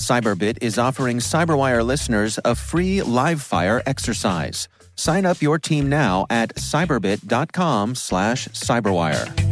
Cyberbit 0.00 0.58
is 0.62 0.78
offering 0.78 1.18
Cyberwire 1.18 1.84
listeners 1.84 2.38
a 2.44 2.54
free 2.54 3.02
live 3.02 3.42
fire 3.42 3.82
exercise. 3.86 4.66
Sign 4.96 5.26
up 5.26 5.40
your 5.42 5.58
team 5.58 5.88
now 5.88 6.26
at 6.30 6.54
cyberbit.com 6.56 7.94
slash 7.94 8.48
cyberwire. 8.48 9.50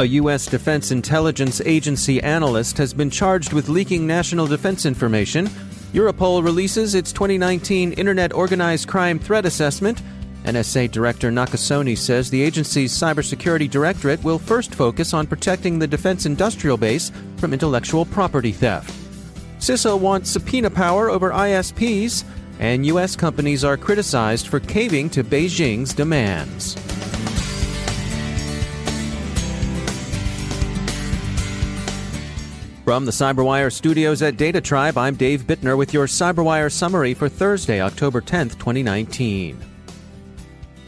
A 0.00 0.06
U.S. 0.06 0.46
Defense 0.46 0.92
Intelligence 0.92 1.60
Agency 1.64 2.22
analyst 2.22 2.78
has 2.78 2.94
been 2.94 3.10
charged 3.10 3.52
with 3.52 3.68
leaking 3.68 4.06
national 4.06 4.46
defense 4.46 4.86
information. 4.86 5.46
Europol 5.92 6.44
releases 6.44 6.94
its 6.94 7.12
2019 7.12 7.94
Internet 7.94 8.32
Organized 8.32 8.86
Crime 8.86 9.18
Threat 9.18 9.44
Assessment. 9.44 10.00
NSA 10.48 10.90
Director 10.90 11.30
Nakasone 11.30 11.94
says 11.98 12.30
the 12.30 12.40
agency's 12.40 12.90
cybersecurity 12.90 13.70
directorate 13.70 14.24
will 14.24 14.38
first 14.38 14.74
focus 14.74 15.12
on 15.12 15.26
protecting 15.26 15.78
the 15.78 15.86
defense 15.86 16.24
industrial 16.24 16.78
base 16.78 17.12
from 17.36 17.52
intellectual 17.52 18.06
property 18.06 18.50
theft. 18.50 18.90
CISA 19.58 20.00
wants 20.00 20.30
subpoena 20.30 20.70
power 20.70 21.10
over 21.10 21.32
ISPs, 21.32 22.24
and 22.60 22.86
U.S. 22.86 23.14
companies 23.14 23.62
are 23.62 23.76
criticized 23.76 24.48
for 24.48 24.58
caving 24.58 25.10
to 25.10 25.22
Beijing's 25.22 25.92
demands. 25.92 26.76
From 32.86 33.04
the 33.04 33.12
Cyberwire 33.12 33.70
studios 33.70 34.22
at 34.22 34.38
DataTribe, 34.38 34.96
I'm 34.96 35.14
Dave 35.14 35.42
Bittner 35.42 35.76
with 35.76 35.92
your 35.92 36.06
Cyberwire 36.06 36.72
summary 36.72 37.12
for 37.12 37.28
Thursday, 37.28 37.82
October 37.82 38.22
10th, 38.22 38.52
2019. 38.52 39.67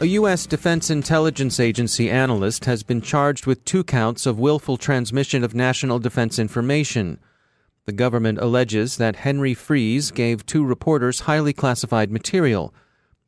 A 0.01 0.07
U.S. 0.17 0.47
Defense 0.47 0.89
Intelligence 0.89 1.59
Agency 1.59 2.09
analyst 2.09 2.65
has 2.65 2.81
been 2.81 3.01
charged 3.01 3.45
with 3.45 3.63
two 3.65 3.83
counts 3.83 4.25
of 4.25 4.39
willful 4.39 4.75
transmission 4.75 5.43
of 5.43 5.53
national 5.53 5.99
defense 5.99 6.39
information. 6.39 7.19
The 7.85 7.91
government 7.91 8.39
alleges 8.39 8.97
that 8.97 9.17
Henry 9.17 9.53
Frese 9.53 10.11
gave 10.11 10.43
two 10.43 10.65
reporters 10.65 11.19
highly 11.19 11.53
classified 11.53 12.09
material. 12.09 12.73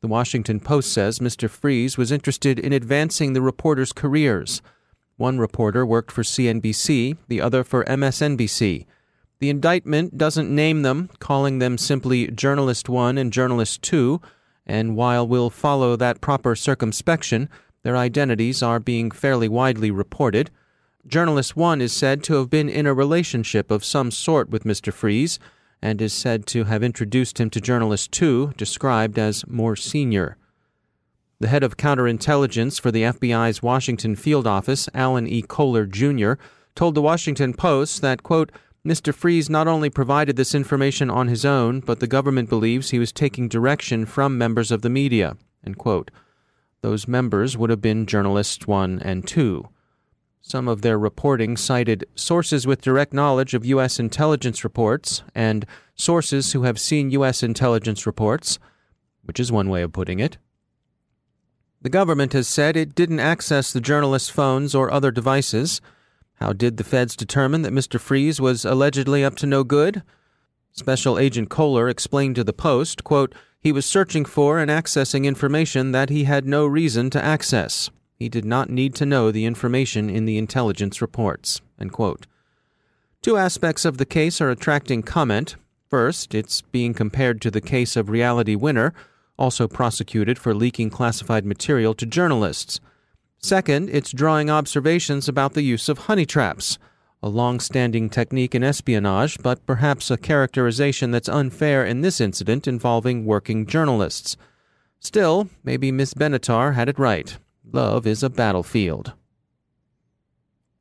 The 0.00 0.08
Washington 0.08 0.58
Post 0.58 0.92
says 0.92 1.20
Mr. 1.20 1.48
Fries 1.48 1.96
was 1.96 2.10
interested 2.10 2.58
in 2.58 2.72
advancing 2.72 3.34
the 3.34 3.40
reporters' 3.40 3.92
careers. 3.92 4.60
One 5.16 5.38
reporter 5.38 5.86
worked 5.86 6.10
for 6.10 6.24
CNBC, 6.24 7.18
the 7.28 7.40
other 7.40 7.62
for 7.62 7.84
MSNBC. 7.84 8.84
The 9.38 9.48
indictment 9.48 10.18
doesn't 10.18 10.52
name 10.52 10.82
them, 10.82 11.08
calling 11.20 11.60
them 11.60 11.78
simply 11.78 12.32
Journalist 12.32 12.88
1 12.88 13.16
and 13.16 13.32
Journalist 13.32 13.80
2, 13.82 14.20
and 14.66 14.96
while 14.96 15.26
we'll 15.26 15.50
follow 15.50 15.96
that 15.96 16.20
proper 16.20 16.54
circumspection, 16.54 17.48
their 17.82 17.96
identities 17.96 18.62
are 18.62 18.80
being 18.80 19.10
fairly 19.10 19.48
widely 19.48 19.90
reported. 19.90 20.50
Journalist 21.06 21.54
1 21.54 21.80
is 21.80 21.92
said 21.92 22.24
to 22.24 22.34
have 22.34 22.48
been 22.48 22.68
in 22.68 22.86
a 22.86 22.94
relationship 22.94 23.70
of 23.70 23.84
some 23.84 24.10
sort 24.10 24.48
with 24.48 24.64
Mr. 24.64 24.92
Frese 24.92 25.38
and 25.82 26.00
is 26.00 26.14
said 26.14 26.46
to 26.46 26.64
have 26.64 26.82
introduced 26.82 27.38
him 27.38 27.50
to 27.50 27.60
Journalist 27.60 28.10
2, 28.12 28.54
described 28.56 29.18
as 29.18 29.46
more 29.46 29.76
senior. 29.76 30.38
The 31.40 31.48
head 31.48 31.62
of 31.62 31.76
counterintelligence 31.76 32.80
for 32.80 32.90
the 32.90 33.02
FBI's 33.02 33.62
Washington 33.62 34.16
field 34.16 34.46
office, 34.46 34.88
Alan 34.94 35.26
E. 35.26 35.42
Kohler 35.42 35.84
Jr., 35.84 36.34
told 36.74 36.94
the 36.94 37.02
Washington 37.02 37.52
Post 37.52 38.00
that, 38.00 38.22
quote, 38.22 38.50
Mr. 38.86 39.14
Frese 39.14 39.48
not 39.48 39.66
only 39.66 39.88
provided 39.88 40.36
this 40.36 40.54
information 40.54 41.08
on 41.08 41.28
his 41.28 41.44
own, 41.44 41.80
but 41.80 42.00
the 42.00 42.06
government 42.06 42.50
believes 42.50 42.90
he 42.90 42.98
was 42.98 43.12
taking 43.12 43.48
direction 43.48 44.04
from 44.04 44.36
members 44.36 44.70
of 44.70 44.82
the 44.82 44.90
media. 44.90 45.36
Those 46.82 47.08
members 47.08 47.56
would 47.56 47.70
have 47.70 47.80
been 47.80 48.04
journalists 48.04 48.66
1 48.66 49.00
and 49.00 49.26
2. 49.26 49.66
Some 50.42 50.68
of 50.68 50.82
their 50.82 50.98
reporting 50.98 51.56
cited 51.56 52.04
sources 52.14 52.66
with 52.66 52.82
direct 52.82 53.14
knowledge 53.14 53.54
of 53.54 53.64
U.S. 53.64 53.98
intelligence 53.98 54.62
reports 54.62 55.22
and 55.34 55.64
sources 55.94 56.52
who 56.52 56.64
have 56.64 56.78
seen 56.78 57.10
U.S. 57.12 57.42
intelligence 57.42 58.04
reports, 58.04 58.58
which 59.22 59.40
is 59.40 59.50
one 59.50 59.70
way 59.70 59.80
of 59.80 59.94
putting 59.94 60.20
it. 60.20 60.36
The 61.80 61.88
government 61.88 62.34
has 62.34 62.46
said 62.46 62.76
it 62.76 62.94
didn't 62.94 63.20
access 63.20 63.72
the 63.72 63.80
journalist's 63.80 64.28
phones 64.28 64.74
or 64.74 64.90
other 64.90 65.10
devices. 65.10 65.80
How 66.34 66.52
did 66.52 66.76
the 66.76 66.84
feds 66.84 67.16
determine 67.16 67.62
that 67.62 67.72
Mr. 67.72 68.00
Frese 68.00 68.40
was 68.40 68.64
allegedly 68.64 69.24
up 69.24 69.36
to 69.36 69.46
no 69.46 69.64
good? 69.64 70.02
Special 70.72 71.18
Agent 71.18 71.50
Kohler 71.50 71.88
explained 71.88 72.36
to 72.36 72.44
the 72.44 72.52
Post, 72.52 73.04
quote, 73.04 73.34
he 73.60 73.72
was 73.72 73.86
searching 73.86 74.26
for 74.26 74.58
and 74.58 74.70
accessing 74.70 75.24
information 75.24 75.92
that 75.92 76.10
he 76.10 76.24
had 76.24 76.46
no 76.46 76.66
reason 76.66 77.08
to 77.10 77.24
access. 77.24 77.90
He 78.18 78.28
did 78.28 78.44
not 78.44 78.68
need 78.68 78.94
to 78.96 79.06
know 79.06 79.30
the 79.30 79.46
information 79.46 80.10
in 80.10 80.26
the 80.26 80.36
intelligence 80.36 81.00
reports. 81.00 81.62
Two 83.22 83.36
aspects 83.38 83.86
of 83.86 83.96
the 83.96 84.04
case 84.04 84.40
are 84.40 84.50
attracting 84.50 85.02
comment. 85.02 85.56
First, 85.88 86.34
it's 86.34 86.60
being 86.60 86.92
compared 86.92 87.40
to 87.40 87.50
the 87.50 87.62
case 87.62 87.96
of 87.96 88.10
Reality 88.10 88.54
Winner, 88.54 88.92
also 89.38 89.66
prosecuted 89.66 90.38
for 90.38 90.54
leaking 90.54 90.90
classified 90.90 91.46
material 91.46 91.94
to 91.94 92.04
journalists. 92.04 92.80
Second, 93.44 93.90
it's 93.90 94.10
drawing 94.10 94.48
observations 94.48 95.28
about 95.28 95.52
the 95.52 95.60
use 95.60 95.90
of 95.90 95.98
honey 95.98 96.24
traps, 96.24 96.78
a 97.22 97.28
long 97.28 97.60
standing 97.60 98.08
technique 98.08 98.54
in 98.54 98.64
espionage, 98.64 99.36
but 99.42 99.66
perhaps 99.66 100.10
a 100.10 100.16
characterization 100.16 101.10
that's 101.10 101.28
unfair 101.28 101.84
in 101.84 102.00
this 102.00 102.22
incident 102.22 102.66
involving 102.66 103.26
working 103.26 103.66
journalists. 103.66 104.38
Still, 104.98 105.50
maybe 105.62 105.92
Miss 105.92 106.14
Benatar 106.14 106.72
had 106.72 106.88
it 106.88 106.98
right. 106.98 107.36
Love 107.70 108.06
is 108.06 108.22
a 108.22 108.30
battlefield. 108.30 109.12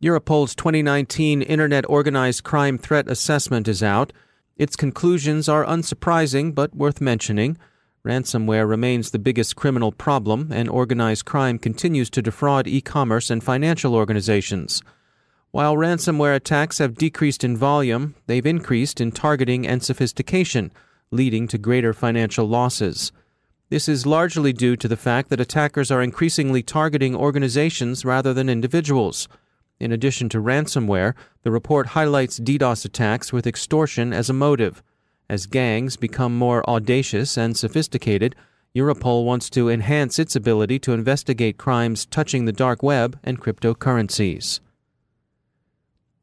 Europol's 0.01 0.55
2019 0.55 1.41
Internet 1.41 1.83
Organized 1.89 2.45
Crime 2.45 2.77
Threat 2.77 3.09
Assessment 3.09 3.67
is 3.67 3.83
out. 3.83 4.13
Its 4.55 4.77
conclusions 4.77 5.49
are 5.49 5.65
unsurprising 5.65 6.55
but 6.55 6.73
worth 6.73 7.01
mentioning. 7.01 7.57
Ransomware 8.05 8.67
remains 8.67 9.11
the 9.11 9.19
biggest 9.19 9.55
criminal 9.55 9.93
problem, 9.93 10.51
and 10.51 10.67
organized 10.67 11.23
crime 11.23 11.57
continues 11.57 12.09
to 12.09 12.21
defraud 12.21 12.67
e 12.67 12.81
commerce 12.81 13.29
and 13.29 13.41
financial 13.41 13.95
organizations. 13.95 14.81
While 15.51 15.77
ransomware 15.77 16.35
attacks 16.35 16.79
have 16.79 16.95
decreased 16.95 17.45
in 17.45 17.55
volume, 17.55 18.15
they've 18.27 18.45
increased 18.45 18.99
in 18.99 19.13
targeting 19.13 19.65
and 19.65 19.81
sophistication, 19.81 20.73
leading 21.11 21.47
to 21.47 21.57
greater 21.57 21.93
financial 21.93 22.45
losses. 22.45 23.13
This 23.69 23.87
is 23.87 24.05
largely 24.05 24.51
due 24.51 24.75
to 24.75 24.89
the 24.89 24.97
fact 24.97 25.29
that 25.29 25.39
attackers 25.39 25.89
are 25.89 26.01
increasingly 26.01 26.61
targeting 26.61 27.15
organizations 27.15 28.03
rather 28.03 28.33
than 28.33 28.49
individuals. 28.49 29.29
In 29.79 29.93
addition 29.93 30.27
to 30.29 30.41
ransomware, 30.41 31.13
the 31.43 31.51
report 31.51 31.87
highlights 31.87 32.37
DDoS 32.37 32.83
attacks 32.83 33.31
with 33.31 33.47
extortion 33.47 34.11
as 34.11 34.29
a 34.29 34.33
motive. 34.33 34.83
As 35.29 35.45
gangs 35.45 35.97
become 35.97 36.37
more 36.37 36.67
audacious 36.69 37.37
and 37.37 37.55
sophisticated, 37.57 38.35
Europol 38.75 39.23
wants 39.23 39.49
to 39.51 39.69
enhance 39.69 40.17
its 40.17 40.35
ability 40.35 40.79
to 40.79 40.93
investigate 40.93 41.57
crimes 41.57 42.05
touching 42.05 42.45
the 42.45 42.51
dark 42.51 42.81
web 42.81 43.19
and 43.23 43.39
cryptocurrencies. 43.39 44.59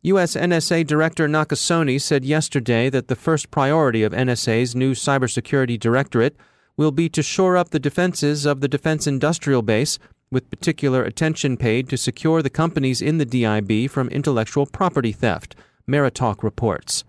U.S. 0.03 0.35
NSA 0.35 0.87
Director 0.87 1.29
Nakasone 1.29 2.01
said 2.01 2.25
yesterday 2.25 2.89
that 2.89 3.09
the 3.09 3.15
first 3.15 3.51
priority 3.51 4.03
of 4.03 4.13
NSA's 4.13 4.75
new 4.75 4.93
cybersecurity 4.93 5.79
directorate 5.79 6.37
will 6.77 6.91
be 6.91 7.09
to 7.11 7.23
shore 7.23 7.57
up 7.57 7.71
the 7.71 7.79
defenses 7.79 8.47
of 8.47 8.63
the 8.63 8.69
defense 8.69 9.07
industrial 9.07 9.61
base, 9.61 9.99
with 10.31 10.51
particular 10.51 11.05
attention 11.05 11.57
paid 11.57 11.89
to 11.89 11.99
secure 11.99 12.41
the 12.41 12.49
companies 12.49 13.03
in 13.03 13.19
the 13.19 13.27
DIB 13.27 13.91
from 13.91 14.09
intellectual 14.09 14.65
property 14.65 15.13
theft, 15.13 15.55
MeriTalk 15.87 16.43
reports. 16.43 17.05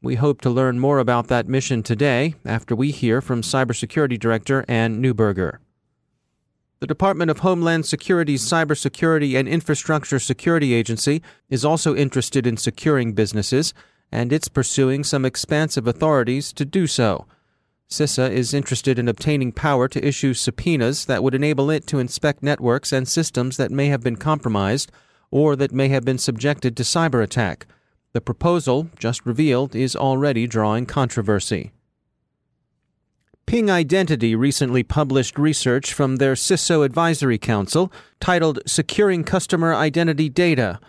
We 0.00 0.14
hope 0.14 0.40
to 0.42 0.50
learn 0.50 0.78
more 0.78 1.00
about 1.00 1.26
that 1.26 1.48
mission 1.48 1.82
today 1.82 2.36
after 2.44 2.76
we 2.76 2.92
hear 2.92 3.20
from 3.20 3.42
Cybersecurity 3.42 4.16
Director 4.16 4.64
Anne 4.68 5.02
Neuberger. 5.02 5.58
The 6.78 6.86
Department 6.86 7.32
of 7.32 7.40
Homeland 7.40 7.84
Security's 7.84 8.48
Cybersecurity 8.48 9.36
and 9.36 9.48
Infrastructure 9.48 10.20
Security 10.20 10.72
Agency 10.72 11.20
is 11.50 11.64
also 11.64 11.96
interested 11.96 12.46
in 12.46 12.56
securing 12.56 13.12
businesses, 13.12 13.74
and 14.12 14.32
it's 14.32 14.46
pursuing 14.46 15.02
some 15.02 15.24
expansive 15.24 15.88
authorities 15.88 16.52
to 16.52 16.64
do 16.64 16.86
so. 16.86 17.26
CISA 17.90 18.30
is 18.30 18.54
interested 18.54 19.00
in 19.00 19.08
obtaining 19.08 19.50
power 19.50 19.88
to 19.88 20.06
issue 20.06 20.32
subpoenas 20.32 21.06
that 21.06 21.24
would 21.24 21.34
enable 21.34 21.70
it 21.70 21.88
to 21.88 21.98
inspect 21.98 22.44
networks 22.44 22.92
and 22.92 23.08
systems 23.08 23.56
that 23.56 23.72
may 23.72 23.88
have 23.88 24.04
been 24.04 24.14
compromised 24.14 24.92
or 25.32 25.56
that 25.56 25.72
may 25.72 25.88
have 25.88 26.04
been 26.04 26.18
subjected 26.18 26.76
to 26.76 26.84
cyber 26.84 27.20
attack. 27.20 27.66
The 28.12 28.20
proposal, 28.20 28.88
just 28.98 29.26
revealed, 29.26 29.74
is 29.74 29.94
already 29.94 30.46
drawing 30.46 30.86
controversy. 30.86 31.72
Ping 33.46 33.70
Identity 33.70 34.34
recently 34.34 34.82
published 34.82 35.38
research 35.38 35.94
from 35.94 36.16
their 36.16 36.34
CISO 36.34 36.84
Advisory 36.84 37.38
Council 37.38 37.90
titled 38.20 38.60
Securing 38.66 39.24
Customer 39.24 39.74
Identity 39.74 40.28
Data. 40.28 40.80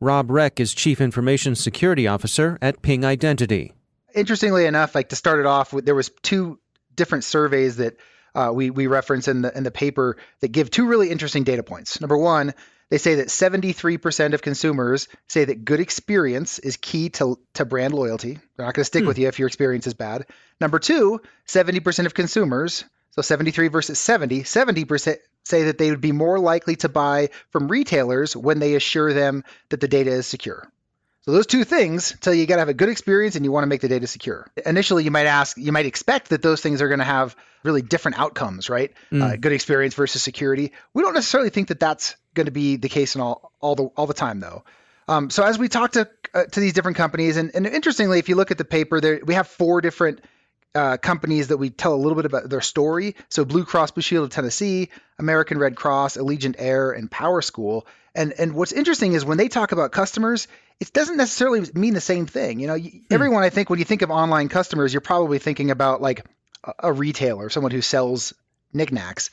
Robb 0.00 0.30
Reck 0.30 0.58
is 0.58 0.74
Chief 0.74 1.00
Information 1.00 1.54
Security 1.54 2.06
Officer 2.06 2.58
at 2.60 2.82
Ping 2.82 3.04
Identity. 3.04 3.72
Interestingly 4.14 4.66
enough, 4.66 4.94
like 4.94 5.10
to 5.10 5.16
start 5.16 5.40
it 5.40 5.46
off, 5.46 5.70
there 5.70 5.94
was 5.94 6.10
two 6.22 6.58
different 6.94 7.24
surveys 7.24 7.76
that 7.76 7.96
uh, 8.34 8.50
we 8.52 8.70
we 8.70 8.86
reference 8.86 9.28
in 9.28 9.42
the 9.42 9.56
in 9.56 9.64
the 9.64 9.70
paper 9.70 10.16
that 10.40 10.52
give 10.52 10.70
two 10.70 10.86
really 10.86 11.10
interesting 11.10 11.44
data 11.44 11.62
points. 11.62 12.00
Number 12.00 12.16
one, 12.16 12.54
they 12.90 12.98
say 12.98 13.16
that 13.16 13.28
73% 13.28 14.34
of 14.34 14.42
consumers 14.42 15.08
say 15.28 15.44
that 15.44 15.64
good 15.64 15.80
experience 15.80 16.58
is 16.58 16.76
key 16.76 17.10
to, 17.10 17.38
to 17.54 17.64
brand 17.64 17.94
loyalty. 17.94 18.38
They're 18.56 18.66
not 18.66 18.74
going 18.74 18.82
to 18.82 18.84
stick 18.84 19.02
hmm. 19.02 19.08
with 19.08 19.18
you 19.18 19.28
if 19.28 19.38
your 19.38 19.48
experience 19.48 19.86
is 19.86 19.94
bad. 19.94 20.26
Number 20.60 20.78
two, 20.78 21.20
70% 21.46 22.06
of 22.06 22.14
consumers, 22.14 22.84
so 23.10 23.22
73 23.22 23.68
versus 23.68 23.98
70, 23.98 24.42
70% 24.42 25.16
say 25.44 25.64
that 25.64 25.78
they 25.78 25.90
would 25.90 26.00
be 26.00 26.12
more 26.12 26.38
likely 26.38 26.76
to 26.76 26.88
buy 26.88 27.30
from 27.50 27.68
retailers 27.68 28.36
when 28.36 28.58
they 28.58 28.74
assure 28.74 29.12
them 29.12 29.44
that 29.70 29.80
the 29.80 29.88
data 29.88 30.10
is 30.10 30.26
secure. 30.26 30.70
So 31.28 31.32
those 31.32 31.46
two 31.46 31.64
things 31.64 32.16
tell 32.22 32.32
you 32.32 32.40
you 32.40 32.46
got 32.46 32.54
to 32.54 32.60
have 32.60 32.70
a 32.70 32.74
good 32.74 32.88
experience 32.88 33.36
and 33.36 33.44
you 33.44 33.52
want 33.52 33.64
to 33.64 33.66
make 33.66 33.82
the 33.82 33.88
data 33.88 34.06
secure. 34.06 34.50
Initially, 34.64 35.04
you 35.04 35.10
might 35.10 35.26
ask, 35.26 35.58
you 35.58 35.72
might 35.72 35.84
expect 35.84 36.30
that 36.30 36.40
those 36.40 36.62
things 36.62 36.80
are 36.80 36.88
going 36.88 37.00
to 37.00 37.04
have 37.04 37.36
really 37.62 37.82
different 37.82 38.18
outcomes, 38.18 38.70
right? 38.70 38.94
Mm. 39.12 39.22
Uh, 39.22 39.36
good 39.36 39.52
experience 39.52 39.92
versus 39.92 40.22
security. 40.22 40.72
We 40.94 41.02
don't 41.02 41.12
necessarily 41.12 41.50
think 41.50 41.68
that 41.68 41.78
that's 41.78 42.16
going 42.32 42.46
to 42.46 42.50
be 42.50 42.76
the 42.76 42.88
case 42.88 43.14
in 43.14 43.20
all 43.20 43.52
all 43.60 43.74
the 43.74 43.84
all 43.94 44.06
the 44.06 44.14
time 44.14 44.40
though. 44.40 44.64
Um, 45.06 45.28
so 45.28 45.42
as 45.42 45.58
we 45.58 45.68
talk 45.68 45.92
to 45.92 46.08
uh, 46.32 46.44
to 46.44 46.60
these 46.60 46.72
different 46.72 46.96
companies, 46.96 47.36
and, 47.36 47.50
and 47.54 47.66
interestingly, 47.66 48.18
if 48.18 48.30
you 48.30 48.34
look 48.34 48.50
at 48.50 48.56
the 48.56 48.64
paper, 48.64 48.98
there 48.98 49.20
we 49.22 49.34
have 49.34 49.48
four 49.48 49.82
different 49.82 50.22
uh, 50.78 50.96
companies 50.96 51.48
that 51.48 51.56
we 51.56 51.70
tell 51.70 51.92
a 51.92 51.96
little 51.96 52.14
bit 52.14 52.24
about 52.24 52.48
their 52.48 52.60
story. 52.60 53.16
So 53.28 53.44
Blue 53.44 53.64
Cross 53.64 53.90
Blue 53.92 54.02
Shield 54.02 54.24
of 54.24 54.30
Tennessee, 54.30 54.90
American 55.18 55.58
Red 55.58 55.74
Cross, 55.74 56.16
Allegiant 56.16 56.54
Air, 56.58 56.92
and 56.92 57.10
PowerSchool. 57.10 57.82
And 58.14 58.32
and 58.38 58.54
what's 58.54 58.70
interesting 58.70 59.14
is 59.14 59.24
when 59.24 59.38
they 59.38 59.48
talk 59.48 59.72
about 59.72 59.90
customers, 59.90 60.46
it 60.78 60.92
doesn't 60.92 61.16
necessarily 61.16 61.68
mean 61.74 61.94
the 61.94 62.00
same 62.00 62.26
thing. 62.26 62.60
You 62.60 62.68
know, 62.68 62.78
hmm. 62.78 62.98
everyone 63.10 63.42
I 63.42 63.50
think 63.50 63.70
when 63.70 63.80
you 63.80 63.84
think 63.84 64.02
of 64.02 64.10
online 64.10 64.48
customers, 64.48 64.94
you're 64.94 65.00
probably 65.00 65.40
thinking 65.40 65.72
about 65.72 66.00
like 66.00 66.24
a, 66.62 66.72
a 66.78 66.92
retailer, 66.92 67.50
someone 67.50 67.72
who 67.72 67.82
sells 67.82 68.32
knickknacks. 68.72 69.30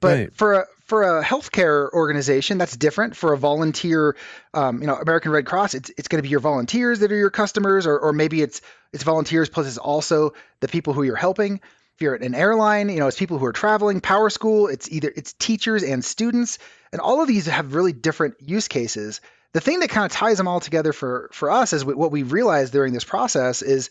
But 0.00 0.18
right. 0.18 0.34
for 0.34 0.52
a 0.54 0.66
for 0.88 1.18
a 1.18 1.22
healthcare 1.22 1.92
organization, 1.92 2.56
that's 2.56 2.74
different. 2.74 3.14
For 3.14 3.34
a 3.34 3.38
volunteer, 3.38 4.16
um, 4.54 4.80
you 4.80 4.86
know, 4.86 4.96
American 4.96 5.30
Red 5.30 5.44
Cross, 5.44 5.74
it's 5.74 5.90
it's 5.98 6.08
going 6.08 6.18
to 6.18 6.22
be 6.22 6.30
your 6.30 6.40
volunteers 6.40 7.00
that 7.00 7.12
are 7.12 7.16
your 7.16 7.30
customers, 7.30 7.86
or 7.86 7.98
or 7.98 8.12
maybe 8.14 8.40
it's 8.40 8.62
it's 8.92 9.02
volunteers 9.02 9.50
plus 9.50 9.66
it's 9.66 9.78
also 9.78 10.32
the 10.60 10.68
people 10.68 10.94
who 10.94 11.02
you're 11.02 11.14
helping. 11.14 11.60
If 11.94 12.02
you're 12.02 12.14
at 12.14 12.22
an 12.22 12.34
airline, 12.34 12.88
you 12.88 13.00
know, 13.00 13.06
it's 13.06 13.18
people 13.18 13.38
who 13.38 13.44
are 13.44 13.52
traveling. 13.52 14.00
PowerSchool, 14.00 14.72
it's 14.72 14.90
either 14.90 15.12
it's 15.14 15.34
teachers 15.34 15.82
and 15.82 16.02
students, 16.02 16.58
and 16.90 17.02
all 17.02 17.20
of 17.20 17.28
these 17.28 17.46
have 17.46 17.74
really 17.74 17.92
different 17.92 18.36
use 18.40 18.66
cases. 18.66 19.20
The 19.52 19.60
thing 19.60 19.80
that 19.80 19.90
kind 19.90 20.06
of 20.06 20.12
ties 20.12 20.38
them 20.38 20.48
all 20.48 20.60
together 20.60 20.94
for 20.94 21.28
for 21.32 21.50
us 21.50 21.74
is 21.74 21.84
what 21.84 22.10
we 22.10 22.22
realized 22.22 22.72
during 22.72 22.94
this 22.94 23.04
process 23.04 23.60
is 23.60 23.90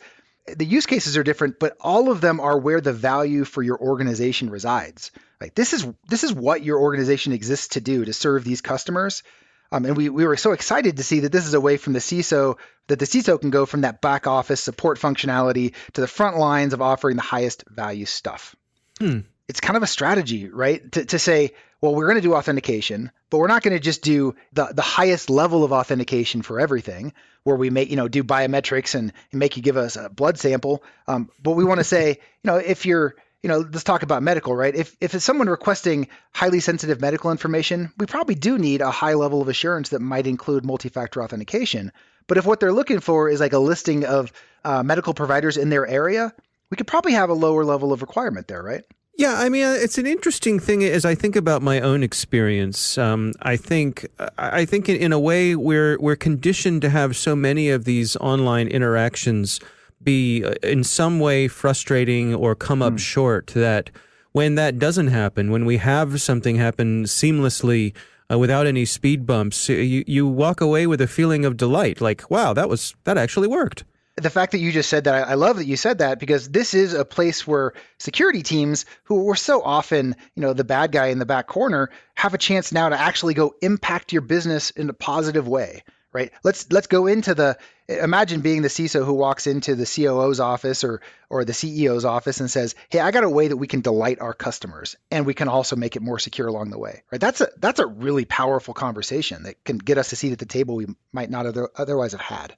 the 0.55 0.65
use 0.65 0.85
cases 0.85 1.17
are 1.17 1.23
different, 1.23 1.59
but 1.59 1.75
all 1.81 2.11
of 2.11 2.21
them 2.21 2.39
are 2.39 2.57
where 2.57 2.81
the 2.81 2.93
value 2.93 3.43
for 3.43 3.61
your 3.61 3.79
organization 3.79 4.49
resides. 4.49 5.11
Like 5.41 5.55
this 5.55 5.73
is 5.73 5.87
this 6.07 6.23
is 6.23 6.33
what 6.33 6.63
your 6.63 6.79
organization 6.79 7.33
exists 7.33 7.69
to 7.69 7.81
do 7.81 8.05
to 8.05 8.13
serve 8.13 8.43
these 8.43 8.61
customers. 8.61 9.23
Um, 9.71 9.85
and 9.85 9.97
we, 9.97 10.07
we 10.07 10.25
were 10.25 10.37
so 10.37 10.53
excited 10.53 10.97
to 10.97 11.03
see 11.03 11.21
that 11.21 11.31
this 11.31 11.45
is 11.45 11.53
a 11.53 11.59
way 11.59 11.75
from 11.75 11.91
the 11.91 11.99
CISO 11.99 12.57
that 12.87 12.99
the 12.99 13.05
CISO 13.05 13.39
can 13.39 13.49
go 13.49 13.65
from 13.65 13.81
that 13.81 14.01
back 14.01 14.25
office 14.25 14.61
support 14.61 14.97
functionality 14.97 15.73
to 15.93 16.01
the 16.01 16.07
front 16.07 16.37
lines 16.37 16.73
of 16.73 16.81
offering 16.81 17.17
the 17.17 17.21
highest 17.21 17.65
value 17.67 18.05
stuff. 18.05 18.55
Hmm. 18.97 19.19
It's 19.49 19.59
kind 19.59 19.75
of 19.75 19.83
a 19.83 19.87
strategy, 19.87 20.49
right? 20.49 20.89
To, 20.93 21.05
to 21.05 21.19
say, 21.19 21.51
well, 21.81 21.93
we're 21.93 22.07
going 22.07 22.21
to 22.21 22.27
do 22.27 22.33
authentication, 22.33 23.11
but 23.29 23.37
we're 23.37 23.47
not 23.47 23.61
going 23.61 23.75
to 23.75 23.83
just 23.83 24.01
do 24.01 24.35
the, 24.53 24.65
the 24.73 24.81
highest 24.81 25.29
level 25.29 25.63
of 25.63 25.71
authentication 25.71 26.41
for 26.41 26.59
everything, 26.59 27.13
where 27.43 27.55
we 27.55 27.69
make, 27.69 27.89
you 27.89 27.95
know, 27.95 28.07
do 28.07 28.23
biometrics 28.23 28.95
and, 28.95 29.13
make 29.31 29.57
you 29.57 29.63
give 29.63 29.77
us 29.77 29.95
a 29.95 30.09
blood 30.09 30.39
sample. 30.39 30.83
Um, 31.07 31.29
but 31.41 31.51
we 31.51 31.63
want 31.63 31.79
to 31.79 31.83
say, 31.83 32.09
you 32.43 32.51
know, 32.51 32.57
if 32.57 32.85
you're 32.85 33.15
you 33.43 33.49
know, 33.49 33.59
let's 33.59 33.83
talk 33.83 34.01
about 34.01 34.23
medical, 34.23 34.55
right? 34.55 34.73
If 34.73 34.97
if 34.99 35.13
it's 35.13 35.23
someone 35.23 35.47
requesting 35.47 36.07
highly 36.33 36.59
sensitive 36.59 36.99
medical 36.99 37.29
information, 37.29 37.93
we 37.97 38.07
probably 38.07 38.33
do 38.33 38.57
need 38.57 38.81
a 38.81 38.89
high 38.89 39.13
level 39.13 39.41
of 39.41 39.47
assurance 39.47 39.89
that 39.89 40.01
might 40.01 40.25
include 40.25 40.65
multi-factor 40.65 41.23
authentication. 41.23 41.91
But 42.25 42.37
if 42.37 42.45
what 42.45 42.59
they're 42.59 42.73
looking 42.73 42.99
for 42.99 43.29
is 43.29 43.39
like 43.39 43.53
a 43.53 43.59
listing 43.59 44.05
of 44.05 44.33
uh, 44.65 44.81
medical 44.83 45.13
providers 45.13 45.55
in 45.55 45.69
their 45.69 45.85
area, 45.87 46.33
we 46.69 46.77
could 46.77 46.87
probably 46.87 47.13
have 47.13 47.29
a 47.29 47.33
lower 47.33 47.63
level 47.63 47.93
of 47.93 48.01
requirement 48.01 48.47
there, 48.47 48.61
right? 48.61 48.83
Yeah, 49.17 49.33
I 49.33 49.49
mean, 49.49 49.65
uh, 49.65 49.71
it's 49.71 49.97
an 49.97 50.05
interesting 50.05 50.59
thing 50.59 50.83
as 50.83 51.03
I 51.03 51.15
think 51.15 51.35
about 51.35 51.63
my 51.63 51.81
own 51.81 52.03
experience. 52.03 52.99
Um, 52.99 53.33
I 53.41 53.57
think, 53.57 54.05
I 54.37 54.63
think, 54.63 54.87
in, 54.87 54.95
in 54.97 55.11
a 55.11 55.19
way, 55.19 55.55
we're 55.55 55.97
we're 55.99 56.15
conditioned 56.15 56.83
to 56.83 56.89
have 56.89 57.17
so 57.17 57.35
many 57.35 57.71
of 57.71 57.85
these 57.85 58.15
online 58.17 58.67
interactions 58.67 59.59
be 60.03 60.43
uh, 60.43 60.53
in 60.61 60.83
some 60.83 61.19
way 61.19 61.47
frustrating 61.47 62.35
or 62.35 62.53
come 62.53 62.83
up 62.83 62.93
mm. 62.93 62.99
short 62.99 63.47
that 63.55 63.89
when 64.33 64.53
that 64.53 64.77
doesn't 64.77 65.07
happen, 65.07 65.49
when 65.49 65.65
we 65.65 65.77
have 65.77 66.21
something 66.21 66.57
happen 66.57 67.05
seamlessly 67.05 67.95
uh, 68.31 68.37
without 68.37 68.67
any 68.67 68.85
speed 68.85 69.25
bumps, 69.25 69.67
you, 69.67 70.03
you 70.05 70.27
walk 70.27 70.61
away 70.61 70.85
with 70.85 71.01
a 71.01 71.07
feeling 71.07 71.43
of 71.43 71.57
delight 71.57 71.99
like, 71.99 72.29
wow, 72.29 72.53
that 72.53 72.69
was, 72.69 72.93
that 73.05 73.17
actually 73.17 73.47
worked 73.47 73.83
the 74.17 74.29
fact 74.29 74.51
that 74.51 74.59
you 74.59 74.71
just 74.71 74.89
said 74.89 75.05
that, 75.05 75.27
I 75.27 75.35
love 75.35 75.57
that 75.57 75.65
you 75.65 75.77
said 75.77 75.99
that 75.99 76.19
because 76.19 76.49
this 76.49 76.73
is 76.73 76.93
a 76.93 77.05
place 77.05 77.45
where 77.45 77.73
security 77.99 78.43
teams, 78.43 78.85
who 79.03 79.23
were 79.23 79.35
so 79.35 79.61
often, 79.61 80.15
you 80.35 80.41
know, 80.41 80.53
the 80.53 80.63
bad 80.63 80.91
guy 80.91 81.07
in 81.07 81.19
the 81.19 81.25
back 81.25 81.47
corner, 81.47 81.89
have 82.15 82.33
a 82.33 82.37
chance 82.37 82.71
now 82.71 82.89
to 82.89 82.99
actually 82.99 83.35
go 83.35 83.55
impact 83.61 84.11
your 84.11 84.21
business 84.21 84.71
in 84.71 84.89
a 84.89 84.93
positive 84.93 85.47
way 85.47 85.83
right? 86.13 86.31
Let's 86.43 86.71
let's 86.71 86.87
go 86.87 87.05
into 87.05 87.35
the 87.35 87.57
imagine 87.87 88.41
being 88.41 88.63
the 88.63 88.69
CISO 88.69 89.05
who 89.05 89.13
walks 89.13 89.45
into 89.45 89.75
the 89.75 89.85
COO's 89.85 90.39
office 90.39 90.83
or 90.83 91.01
or 91.29 91.45
the 91.45 91.53
CEO's 91.53 92.05
office 92.05 92.39
and 92.39 92.49
says, 92.49 92.73
"Hey, 92.89 92.99
I 92.99 93.11
got 93.11 93.23
a 93.23 93.29
way 93.29 93.49
that 93.49 93.57
we 93.57 93.67
can 93.67 93.81
delight 93.81 94.19
our 94.19 94.33
customers 94.33 94.95
and 95.11 95.25
we 95.27 95.35
can 95.35 95.47
also 95.47 95.75
make 95.75 95.95
it 95.95 96.01
more 96.01 96.17
secure 96.17 96.47
along 96.47 96.71
the 96.71 96.79
way." 96.79 97.03
Right? 97.11 97.21
That's 97.21 97.41
a 97.41 97.49
that's 97.57 97.79
a 97.79 97.85
really 97.85 98.25
powerful 98.25 98.73
conversation 98.73 99.43
that 99.43 99.63
can 99.63 99.77
get 99.77 99.97
us 99.99 100.11
a 100.11 100.15
seat 100.15 100.31
at 100.31 100.39
the 100.39 100.45
table 100.45 100.75
we 100.75 100.87
might 101.11 101.29
not 101.29 101.45
other, 101.45 101.69
otherwise 101.75 102.13
have 102.13 102.21
had. 102.21 102.55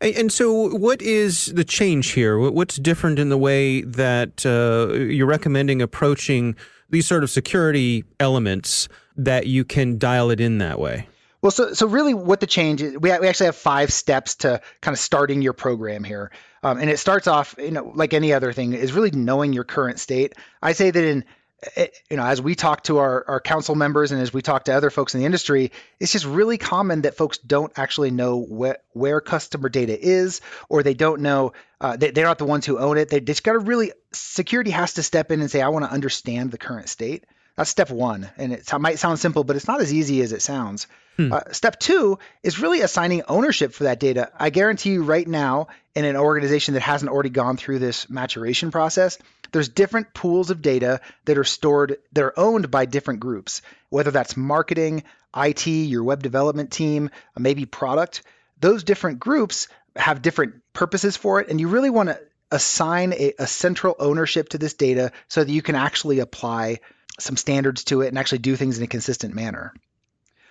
And 0.00 0.32
so, 0.32 0.74
what 0.74 1.02
is 1.02 1.46
the 1.46 1.64
change 1.64 2.12
here? 2.12 2.38
What's 2.38 2.76
different 2.76 3.18
in 3.18 3.28
the 3.28 3.36
way 3.36 3.82
that 3.82 4.46
uh, 4.46 4.94
you're 4.94 5.26
recommending 5.26 5.82
approaching 5.82 6.56
these 6.88 7.06
sort 7.06 7.22
of 7.22 7.30
security 7.30 8.04
elements 8.18 8.88
that 9.16 9.46
you 9.46 9.64
can 9.64 9.98
dial 9.98 10.30
it 10.30 10.40
in 10.40 10.58
that 10.58 10.78
way? 10.78 11.06
Well, 11.42 11.50
so 11.50 11.74
so 11.74 11.86
really, 11.86 12.14
what 12.14 12.40
the 12.40 12.46
change 12.46 12.80
is, 12.80 12.92
we 12.92 13.16
we 13.18 13.28
actually 13.28 13.46
have 13.46 13.56
five 13.56 13.92
steps 13.92 14.36
to 14.36 14.60
kind 14.80 14.94
of 14.94 14.98
starting 14.98 15.42
your 15.42 15.52
program 15.52 16.02
here, 16.02 16.30
um, 16.62 16.78
and 16.78 16.88
it 16.88 16.98
starts 16.98 17.26
off, 17.26 17.54
you 17.58 17.70
know, 17.70 17.92
like 17.94 18.14
any 18.14 18.32
other 18.32 18.52
thing, 18.52 18.72
is 18.72 18.92
really 18.92 19.10
knowing 19.10 19.52
your 19.52 19.64
current 19.64 19.98
state. 19.98 20.34
I 20.62 20.72
say 20.72 20.90
that 20.90 21.04
in 21.04 21.24
eh, 21.76 21.88
you 22.10 22.16
know, 22.16 22.24
as 22.24 22.40
we 22.40 22.54
talk 22.54 22.84
to 22.84 22.98
our, 22.98 23.24
our 23.28 23.40
council 23.40 23.74
members 23.74 24.12
and 24.12 24.20
as 24.20 24.32
we 24.32 24.42
talk 24.42 24.64
to 24.64 24.72
other 24.72 24.90
folks 24.90 25.14
in 25.14 25.20
the 25.20 25.26
industry, 25.26 25.72
it's 25.98 26.12
just 26.12 26.24
really 26.24 26.58
common 26.58 27.02
that 27.02 27.16
folks 27.16 27.38
don't 27.38 27.72
actually 27.76 28.10
know 28.10 28.42
wh- 28.44 28.96
where 28.96 29.20
customer 29.20 29.68
data 29.68 29.98
is, 29.98 30.40
or 30.68 30.82
they 30.82 30.94
don't 30.94 31.20
know, 31.20 31.52
uh, 31.80 31.96
they, 31.96 32.10
they're 32.10 32.26
not 32.26 32.38
the 32.38 32.44
ones 32.44 32.66
who 32.66 32.78
own 32.78 32.98
it. 32.98 33.08
They 33.08 33.20
just 33.20 33.44
got 33.44 33.52
to 33.52 33.58
really, 33.58 33.92
security 34.12 34.70
has 34.70 34.94
to 34.94 35.02
step 35.02 35.30
in 35.30 35.40
and 35.40 35.50
say, 35.50 35.62
I 35.62 35.68
want 35.68 35.84
to 35.84 35.90
understand 35.92 36.50
the 36.50 36.58
current 36.58 36.88
state. 36.88 37.24
That's 37.60 37.70
step 37.70 37.90
one. 37.90 38.30
And 38.38 38.52
it 38.52 38.72
might 38.78 38.98
sound 38.98 39.18
simple, 39.18 39.44
but 39.44 39.56
it's 39.56 39.68
not 39.68 39.80
as 39.80 39.92
easy 39.92 40.22
as 40.22 40.32
it 40.32 40.40
sounds. 40.42 40.86
Hmm. 41.16 41.32
Uh, 41.32 41.40
step 41.52 41.78
two 41.78 42.18
is 42.42 42.58
really 42.58 42.80
assigning 42.80 43.22
ownership 43.28 43.74
for 43.74 43.84
that 43.84 44.00
data. 44.00 44.30
I 44.38 44.50
guarantee 44.50 44.92
you 44.92 45.02
right 45.02 45.28
now, 45.28 45.68
in 45.94 46.04
an 46.04 46.16
organization 46.16 46.74
that 46.74 46.80
hasn't 46.80 47.10
already 47.10 47.30
gone 47.30 47.56
through 47.56 47.80
this 47.80 48.08
maturation 48.08 48.70
process, 48.70 49.18
there's 49.52 49.68
different 49.68 50.14
pools 50.14 50.50
of 50.50 50.62
data 50.62 51.00
that 51.26 51.36
are 51.36 51.44
stored, 51.44 51.98
that 52.12 52.24
are 52.24 52.38
owned 52.38 52.70
by 52.70 52.86
different 52.86 53.20
groups, 53.20 53.62
whether 53.90 54.10
that's 54.10 54.36
marketing, 54.36 55.02
IT, 55.36 55.66
your 55.66 56.04
web 56.04 56.22
development 56.22 56.70
team, 56.70 57.10
maybe 57.36 57.66
product 57.66 58.22
those 58.60 58.84
different 58.84 59.18
groups 59.18 59.68
have 59.96 60.22
different 60.22 60.54
purposes 60.72 61.16
for 61.16 61.40
it, 61.40 61.48
and 61.48 61.60
you 61.60 61.68
really 61.68 61.90
want 61.90 62.08
to 62.08 62.20
assign 62.52 63.12
a, 63.12 63.34
a 63.38 63.46
central 63.46 63.94
ownership 63.98 64.50
to 64.50 64.58
this 64.58 64.74
data 64.74 65.12
so 65.28 65.42
that 65.42 65.52
you 65.52 65.62
can 65.62 65.74
actually 65.74 66.18
apply 66.18 66.80
some 67.22 67.36
standards 67.36 67.84
to 67.84 68.02
it 68.02 68.08
and 68.08 68.18
actually 68.18 68.38
do 68.38 68.56
things 68.56 68.78
in 68.78 68.84
a 68.84 68.88
consistent 68.88 69.34
manner. 69.34 69.72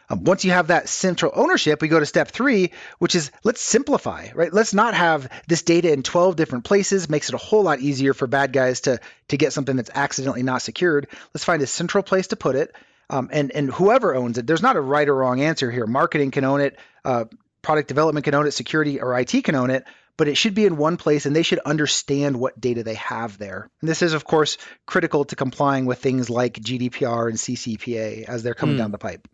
Um, 0.10 0.24
once 0.24 0.44
you 0.44 0.52
have 0.52 0.68
that 0.68 0.90
central 0.90 1.32
ownership, 1.36 1.82
we 1.82 1.88
go 1.88 2.00
to 2.00 2.06
step 2.06 2.30
three, 2.30 2.72
which 2.98 3.14
is 3.14 3.32
let's 3.44 3.62
simplify, 3.62 4.30
right? 4.34 4.52
Let's 4.52 4.74
not 4.74 4.96
have 4.96 5.30
this 5.48 5.62
data 5.62 5.92
in 5.94 6.02
12 6.02 6.36
different 6.36 6.66
places. 6.66 7.10
Makes 7.10 7.30
it 7.30 7.36
a 7.36 7.40
whole 7.40 7.64
lot 7.64 7.80
easier 7.80 8.14
for 8.14 8.26
bad 8.26 8.52
guys 8.52 8.82
to 8.82 9.00
to 9.28 9.38
get 9.38 9.54
something 9.54 9.76
that's 9.76 9.92
accidentally 9.94 10.44
not 10.44 10.62
secured. 10.64 11.08
Let's 11.34 11.46
find 11.46 11.62
a 11.62 11.68
central 11.68 12.04
place 12.04 12.28
to 12.28 12.36
put 12.36 12.56
it, 12.56 12.76
um, 13.10 13.30
and 13.32 13.52
and 13.52 13.72
whoever 13.72 14.16
owns 14.16 14.40
it. 14.40 14.48
There's 14.48 14.64
not 14.64 14.78
a 14.78 14.82
right 14.82 15.08
or 15.08 15.16
wrong 15.16 15.42
answer 15.42 15.70
here. 15.70 15.86
Marketing 15.86 16.32
can 16.32 16.44
own 16.44 16.62
it, 16.62 16.80
uh, 17.06 17.26
product 17.62 17.88
development 17.88 18.24
can 18.24 18.34
own 18.34 18.48
it, 18.48 18.52
security 18.52 19.00
or 19.00 19.18
IT 19.18 19.44
can 19.44 19.56
own 19.56 19.70
it. 19.70 19.86
But 20.20 20.28
it 20.28 20.36
should 20.36 20.54
be 20.54 20.66
in 20.66 20.76
one 20.76 20.98
place 20.98 21.26
and 21.26 21.34
they 21.34 21.44
should 21.44 21.60
understand 21.60 22.36
what 22.36 22.60
data 22.60 22.84
they 22.84 22.96
have 22.96 23.38
there. 23.38 23.70
And 23.80 23.90
this 23.90 24.02
is, 24.02 24.14
of 24.14 24.26
course, 24.26 24.58
critical 24.86 25.24
to 25.24 25.38
complying 25.38 25.86
with 25.86 26.00
things 26.00 26.30
like 26.30 26.56
GDPR 26.60 27.30
and 27.30 27.38
CCPA 27.38 28.26
as 28.26 28.44
they're 28.44 28.54
coming 28.54 28.76
mm. 28.76 28.80
down 28.80 28.92
the 28.92 28.98
pipe. 28.98 29.30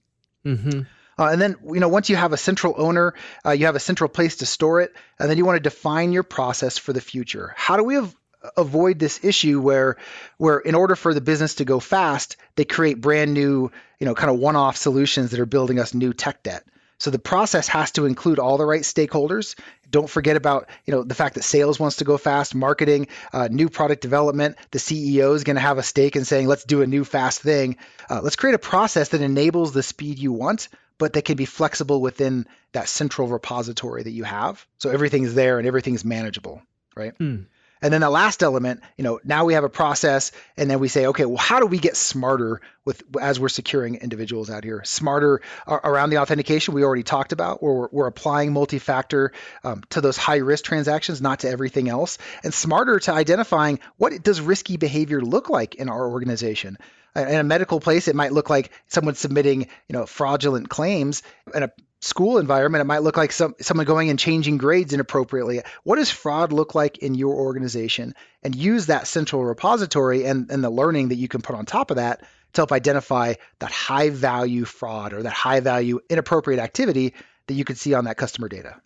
Mm-hmm. 0.45 0.81
Uh, 1.17 1.29
and 1.31 1.41
then, 1.41 1.55
you 1.73 1.79
know, 1.79 1.87
once 1.87 2.11
you 2.11 2.15
have 2.15 2.33
a 2.33 2.37
central 2.37 2.75
owner, 2.77 3.15
uh, 3.43 3.49
you 3.49 3.65
have 3.65 3.75
a 3.75 3.79
central 3.79 4.07
place 4.07 4.35
to 4.37 4.45
store 4.45 4.79
it, 4.79 4.93
and 5.17 5.27
then 5.27 5.39
you 5.39 5.45
want 5.45 5.55
to 5.55 5.59
define 5.59 6.11
your 6.11 6.21
process 6.21 6.77
for 6.77 6.93
the 6.93 7.01
future. 7.01 7.51
How 7.57 7.77
do 7.77 7.83
we 7.83 7.97
av- 7.97 8.15
avoid 8.55 8.99
this 8.99 9.23
issue 9.23 9.59
where, 9.59 9.97
where 10.37 10.59
in 10.59 10.75
order 10.75 10.95
for 10.95 11.15
the 11.15 11.21
business 11.21 11.55
to 11.55 11.65
go 11.65 11.79
fast, 11.79 12.37
they 12.57 12.65
create 12.65 13.01
brand 13.01 13.33
new, 13.33 13.71
you 13.99 14.05
know, 14.05 14.13
kind 14.13 14.29
of 14.29 14.37
one-off 14.37 14.77
solutions 14.77 15.31
that 15.31 15.39
are 15.39 15.47
building 15.47 15.79
us 15.79 15.95
new 15.95 16.13
tech 16.13 16.43
debt? 16.43 16.63
So 16.97 17.11
the 17.11 17.19
process 17.19 17.67
has 17.67 17.91
to 17.91 18.05
include 18.05 18.39
all 18.39 18.57
the 18.57 18.65
right 18.65 18.81
stakeholders. 18.81 19.59
Don't 19.89 20.09
forget 20.09 20.35
about 20.35 20.69
you 20.85 20.93
know 20.93 21.03
the 21.03 21.15
fact 21.15 21.35
that 21.35 21.43
sales 21.43 21.79
wants 21.79 21.97
to 21.97 22.05
go 22.05 22.17
fast, 22.17 22.55
marketing, 22.55 23.07
uh, 23.33 23.47
new 23.51 23.69
product 23.69 24.01
development. 24.01 24.57
The 24.71 24.79
CEO 24.79 25.35
is 25.35 25.43
going 25.43 25.57
to 25.57 25.61
have 25.61 25.77
a 25.77 25.83
stake 25.83 26.15
in 26.15 26.25
saying, 26.25 26.47
"Let's 26.47 26.63
do 26.63 26.81
a 26.81 26.87
new 26.87 27.03
fast 27.03 27.41
thing." 27.41 27.77
Uh, 28.09 28.21
let's 28.21 28.35
create 28.35 28.55
a 28.55 28.59
process 28.59 29.09
that 29.09 29.21
enables 29.21 29.73
the 29.73 29.83
speed 29.83 30.19
you 30.19 30.31
want, 30.31 30.69
but 30.97 31.13
that 31.13 31.25
can 31.25 31.35
be 31.35 31.45
flexible 31.45 32.01
within 32.01 32.47
that 32.71 32.89
central 32.89 33.27
repository 33.27 34.03
that 34.03 34.11
you 34.11 34.23
have. 34.23 34.65
So 34.77 34.89
everything's 34.89 35.33
there 35.33 35.59
and 35.59 35.67
everything's 35.67 36.05
manageable, 36.05 36.61
right? 36.95 37.17
Mm. 37.19 37.45
And 37.85 37.93
then 37.93 38.01
the 38.01 38.09
last 38.09 38.41
element, 38.41 38.81
you 38.97 39.03
know, 39.03 39.19
now 39.23 39.45
we 39.45 39.53
have 39.53 39.63
a 39.63 39.69
process, 39.69 40.31
and 40.57 40.71
then 40.71 40.79
we 40.79 40.87
say, 40.87 41.05
okay, 41.05 41.25
well, 41.25 41.37
how 41.37 41.59
do 41.59 41.67
we 41.67 41.77
get 41.77 41.95
smarter 41.95 42.59
with 42.83 43.03
as 43.21 43.39
we're 43.39 43.47
securing 43.47 43.97
individuals 43.97 44.49
out 44.49 44.63
here? 44.63 44.81
Smarter 44.83 45.39
around 45.67 46.09
the 46.09 46.17
authentication 46.17 46.73
we 46.73 46.83
already 46.83 47.03
talked 47.03 47.31
about, 47.31 47.61
where 47.61 47.73
we're, 47.73 47.89
we're 47.91 48.07
applying 48.07 48.53
multi-factor 48.53 49.33
um, 49.63 49.83
to 49.91 50.01
those 50.01 50.17
high-risk 50.17 50.65
transactions, 50.65 51.21
not 51.21 51.41
to 51.41 51.47
everything 51.47 51.87
else, 51.87 52.17
and 52.43 52.51
smarter 52.51 52.99
to 53.01 53.13
identifying 53.13 53.79
what 53.97 54.23
does 54.23 54.41
risky 54.41 54.77
behavior 54.77 55.21
look 55.21 55.51
like 55.51 55.75
in 55.75 55.87
our 55.87 56.09
organization 56.09 56.79
in 57.15 57.35
a 57.39 57.43
medical 57.43 57.79
place 57.79 58.09
it 58.09 58.15
might 58.15 58.33
look 58.33 58.49
like 58.49 58.71
someone 58.87 59.15
submitting 59.15 59.61
you 59.87 59.93
know 59.93 60.05
fraudulent 60.05 60.67
claims 60.67 61.23
in 61.53 61.63
a 61.63 61.71
school 62.05 62.37
environment, 62.37 62.81
it 62.81 62.85
might 62.85 63.01
look 63.01 63.17
like 63.17 63.31
some 63.31 63.55
someone 63.59 63.85
going 63.85 64.09
and 64.09 64.19
changing 64.19 64.57
grades 64.57 64.93
inappropriately. 64.93 65.61
What 65.83 65.95
does 65.95 66.11
fraud 66.11 66.53
look 66.53 66.75
like 66.75 66.99
in 66.99 67.15
your 67.15 67.33
organization? 67.33 68.13
And 68.43 68.55
use 68.55 68.85
that 68.85 69.07
central 69.07 69.43
repository 69.43 70.23
and, 70.25 70.49
and 70.51 70.63
the 70.63 70.69
learning 70.69 71.09
that 71.09 71.15
you 71.15 71.27
can 71.27 71.41
put 71.41 71.55
on 71.55 71.65
top 71.65 71.89
of 71.89 71.97
that 71.97 72.21
to 72.53 72.61
help 72.61 72.71
identify 72.71 73.33
that 73.59 73.71
high 73.71 74.11
value 74.11 74.65
fraud 74.65 75.13
or 75.13 75.23
that 75.23 75.33
high 75.33 75.59
value 75.59 75.99
inappropriate 76.09 76.59
activity 76.59 77.15
that 77.47 77.55
you 77.55 77.65
could 77.65 77.77
see 77.77 77.95
on 77.95 78.05
that 78.05 78.17
customer 78.17 78.47
data. 78.47 78.79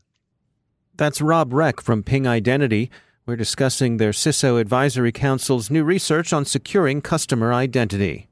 That's 0.96 1.22
Robb 1.22 1.54
Reck 1.54 1.82
from 1.82 2.04
Ping 2.04 2.26
Identity. 2.26 2.90
We're 3.26 3.36
discussing 3.36 3.98
their 3.98 4.12
CISO 4.12 4.60
Advisory 4.60 5.12
Council's 5.12 5.70
new 5.70 5.84
research 5.84 6.32
on 6.32 6.46
securing 6.46 7.02
customer 7.02 7.54
identity. 7.54 8.29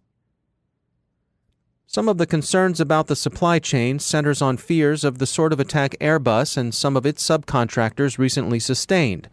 Some 1.90 2.10
of 2.10 2.18
the 2.18 2.28
concerns 2.28 2.82
about 2.82 3.08
the 3.08 3.16
supply 3.16 3.60
chain 3.60 3.98
centers 4.00 4.42
on 4.42 4.58
fears 4.58 5.06
of 5.06 5.20
the 5.20 5.26
sort 5.26 5.54
of 5.54 5.60
attack 5.62 5.96
Airbus 6.02 6.58
and 6.58 6.76
some 6.76 6.98
of 6.98 7.06
its 7.06 7.26
subcontractors 7.26 8.18
recently 8.18 8.60
sustained. 8.60 9.30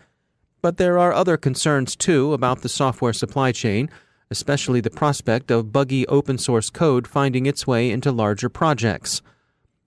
But 0.63 0.77
there 0.77 0.97
are 0.97 1.13
other 1.13 1.37
concerns 1.37 1.97
too 1.97 2.33
about 2.33 2.63
the 2.63 2.69
software 2.69 3.13
supply 3.13 3.51
chain, 3.51 3.91
especially 4.31 4.81
the 4.81 4.89
prospect 4.89 5.51
of 5.51 5.73
buggy 5.73 6.07
open 6.07 6.39
source 6.39 6.71
code 6.71 7.09
finding 7.09 7.47
its 7.47 7.67
way 7.67 7.91
into 7.91 8.13
larger 8.13 8.49
projects. 8.49 9.21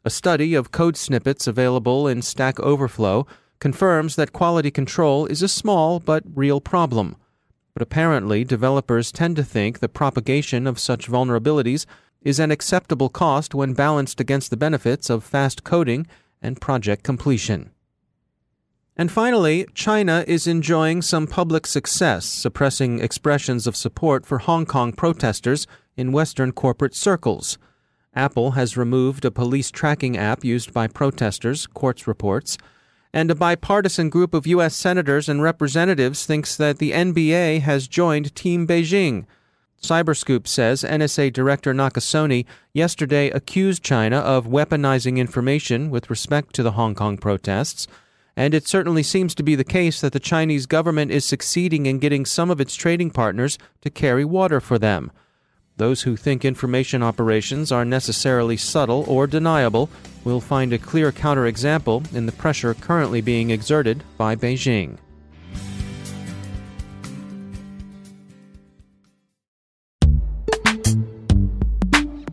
A 0.04 0.10
study 0.10 0.54
of 0.54 0.74
code 0.74 0.98
snippets 0.98 1.48
available 1.48 2.06
in 2.06 2.22
Stack 2.22 2.60
Overflow 2.60 3.26
confirms 3.60 4.18
that 4.18 4.34
quality 4.34 4.72
control 4.72 5.26
is 5.26 5.42
a 5.42 5.48
small 5.48 6.02
but 6.02 6.24
real 6.36 6.60
problem. 6.60 7.16
But 7.77 7.84
apparently, 7.84 8.43
developers 8.43 9.12
tend 9.12 9.36
to 9.36 9.43
think 9.43 9.77
the 9.77 9.88
propagation 9.88 10.65
of 10.65 10.79
such 10.79 11.07
vulnerabilities 11.07 11.86
is 12.24 12.39
an 12.39 12.50
acceptable 12.50 13.07
cost 13.07 13.53
when 13.53 13.75
balanced 13.75 14.19
against 14.19 14.50
the 14.50 14.57
benefits 14.57 15.12
of 15.12 15.24
fast 15.24 15.63
coding 15.63 16.07
and 16.41 16.60
project 16.60 17.03
completion. 17.03 17.69
And 18.96 19.12
finally, 19.12 19.67
China 19.75 20.25
is 20.27 20.48
enjoying 20.48 21.03
some 21.03 21.27
public 21.27 21.67
success 21.67 22.25
suppressing 22.25 23.00
expressions 23.00 23.67
of 23.67 23.75
support 23.75 24.25
for 24.25 24.39
Hong 24.39 24.65
Kong 24.65 24.91
protesters 24.91 25.67
in 25.96 26.12
Western 26.12 26.53
corporate 26.53 26.96
circles. 26.96 27.60
Apple 28.15 28.53
has 28.53 28.75
removed 28.75 29.24
a 29.24 29.29
police 29.29 29.69
tracking 29.69 30.17
app 30.17 30.43
used 30.43 30.74
by 30.74 30.88
protesters, 30.88 31.67
Quartz 31.67 32.07
reports, 32.07 32.57
and 33.18 33.32
a 33.32 33.36
bipartisan 33.36 34.12
group 34.12 34.36
of 34.36 34.46
U.S. 34.46 34.76
senators 34.76 35.28
and 35.28 35.42
representatives 35.42 36.28
thinks 36.28 36.56
that 36.56 36.78
the 36.78 36.92
NBA 36.92 37.62
has 37.62 37.88
joined 37.88 38.36
Team 38.36 38.68
Beijing 38.68 39.26
CyberScoop 39.82 40.46
says 40.46 40.84
NSA 40.84 41.34
Director 41.34 41.74
Nakasone 41.74 42.46
yesterday 42.74 43.32
accused 43.32 43.84
China 43.84 44.18
of 44.18 44.46
weaponizing 44.46 45.18
information 45.18 45.90
with 45.90 46.12
respect 46.12 46.54
to 46.54 46.62
the 46.62 46.74
Hong 46.74 46.94
Kong 46.94 47.18
protests, 47.18 47.88
and 48.36 48.54
it 48.54 48.68
certainly 48.68 49.02
seems 49.02 49.34
to 49.34 49.42
be 49.42 49.56
the 49.56 49.64
case 49.64 50.00
that 50.00 50.14
the 50.14 50.20
Chinese 50.20 50.68
government 50.68 51.10
is 51.10 51.26
succeeding 51.26 51.88
in 51.88 51.98
getting 51.98 52.24
some 52.24 52.52
of 52.52 52.62
its 52.62 52.76
trading 52.76 53.10
partners 53.10 53.58
to 53.82 53.90
carry 53.90 54.26
water 54.26 54.60
for 54.60 54.78
them. 54.78 55.12
Those 55.77 56.01
who 56.01 56.15
think 56.15 56.43
information 56.43 57.03
operations 57.03 57.72
are 57.72 57.86
necessarily 57.86 58.57
subtle 58.57 59.05
or 59.07 59.27
deniable 59.27 59.89
will 60.24 60.41
find 60.41 60.74
a 60.74 60.79
clear 60.79 61.12
counterexample 61.12 62.13
in 62.15 62.25
the 62.25 62.31
pressure 62.31 62.74
currently 62.74 63.22
being 63.22 63.51
exerted 63.51 64.03
by 64.17 64.36
Beijing. 64.36 64.98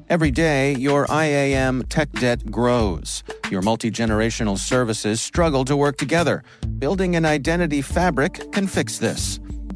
Every 0.08 0.30
day, 0.30 0.76
your 0.76 1.06
IAM 1.10 1.84
tech 1.88 2.10
debt 2.12 2.50
grows. 2.50 3.24
Your 3.50 3.62
multi 3.62 3.90
generational 3.90 4.56
services 4.56 5.20
struggle 5.20 5.64
to 5.64 5.76
work 5.76 5.96
together. 5.96 6.44
Building 6.78 7.16
an 7.16 7.24
identity 7.24 7.82
fabric 7.82 8.52
can 8.52 8.66
fix 8.66 8.98
this. 8.98 9.40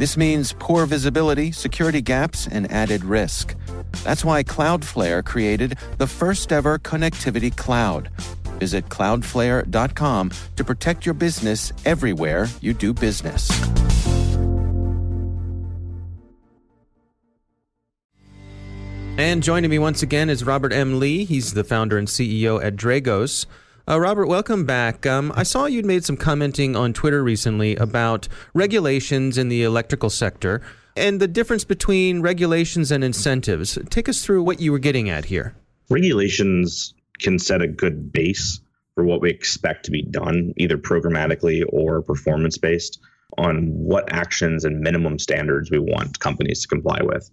This 0.00 0.16
means 0.16 0.54
poor 0.58 0.86
visibility, 0.86 1.52
security 1.52 2.00
gaps, 2.00 2.46
and 2.46 2.72
added 2.72 3.04
risk. 3.04 3.54
That's 4.02 4.24
why 4.24 4.42
Cloudflare 4.42 5.22
created 5.22 5.76
the 5.98 6.06
first 6.06 6.52
ever 6.52 6.78
connectivity 6.78 7.54
cloud. 7.54 8.08
Visit 8.58 8.88
cloudflare.com 8.88 10.30
to 10.56 10.64
protect 10.64 11.04
your 11.04 11.12
business 11.12 11.74
everywhere 11.84 12.48
you 12.62 12.72
do 12.72 12.94
business. 12.94 13.50
And 19.18 19.42
joining 19.42 19.68
me 19.68 19.78
once 19.78 20.02
again 20.02 20.30
is 20.30 20.44
Robert 20.44 20.72
M. 20.72 20.98
Lee. 20.98 21.26
He's 21.26 21.52
the 21.52 21.62
founder 21.62 21.98
and 21.98 22.08
CEO 22.08 22.64
at 22.64 22.74
Dragos. 22.74 23.44
Uh, 23.88 23.98
Robert, 23.98 24.26
welcome 24.26 24.66
back. 24.66 25.06
Um, 25.06 25.32
I 25.34 25.42
saw 25.42 25.66
you'd 25.66 25.86
made 25.86 26.04
some 26.04 26.16
commenting 26.16 26.76
on 26.76 26.92
Twitter 26.92 27.22
recently 27.22 27.76
about 27.76 28.28
regulations 28.54 29.38
in 29.38 29.48
the 29.48 29.62
electrical 29.62 30.10
sector 30.10 30.60
and 30.96 31.20
the 31.20 31.28
difference 31.28 31.64
between 31.64 32.20
regulations 32.20 32.92
and 32.92 33.02
incentives. 33.02 33.78
Take 33.88 34.08
us 34.08 34.24
through 34.24 34.42
what 34.42 34.60
you 34.60 34.70
were 34.70 34.78
getting 34.78 35.08
at 35.08 35.24
here. 35.24 35.54
Regulations 35.88 36.94
can 37.20 37.38
set 37.38 37.62
a 37.62 37.68
good 37.68 38.12
base 38.12 38.60
for 38.94 39.04
what 39.04 39.20
we 39.20 39.30
expect 39.30 39.86
to 39.86 39.90
be 39.90 40.02
done, 40.02 40.52
either 40.56 40.76
programmatically 40.76 41.64
or 41.68 42.02
performance 42.02 42.58
based, 42.58 43.00
on 43.38 43.68
what 43.68 44.12
actions 44.12 44.64
and 44.64 44.80
minimum 44.80 45.18
standards 45.18 45.70
we 45.70 45.78
want 45.78 46.18
companies 46.20 46.62
to 46.62 46.68
comply 46.68 47.00
with. 47.02 47.30